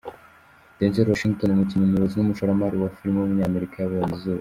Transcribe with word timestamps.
Denzel 0.77 1.09
Washington, 1.13 1.49
umukinnyi, 1.53 1.85
umuyobozi 1.85 2.15
n’umushoramari 2.17 2.75
wa 2.77 2.93
filime 2.97 3.17
w’umunyamerika 3.19 3.75
yabonye 3.77 4.13
izuba. 4.15 4.29